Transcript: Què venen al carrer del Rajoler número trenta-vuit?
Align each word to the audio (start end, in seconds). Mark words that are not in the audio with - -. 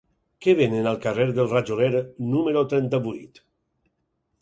Què 0.45 0.55
venen 0.59 0.89
al 0.91 0.97
carrer 1.03 1.27
del 1.41 1.51
Rajoler 1.53 2.03
número 2.33 2.67
trenta-vuit? 2.75 3.43